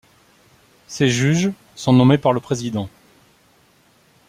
[0.87, 2.89] Ses juges sont nommés par le Président.